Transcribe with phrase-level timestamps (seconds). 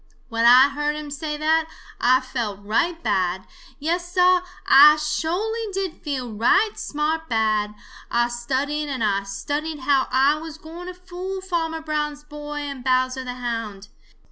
[0.29, 1.67] "When I heard him say that,
[2.01, 3.45] Ah felt right bad.
[3.77, 7.75] Yes, Sah, Ah sho'ly did feel right smart bad.
[8.09, 12.83] Ah studied and Ah studied how Ah was gwine to fool Farmer Brown's boy and
[12.83, 13.89] Bowser the Hound.